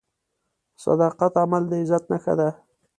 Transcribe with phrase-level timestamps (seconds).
[0.75, 2.49] د صداقت عمل د عزت نښه ده.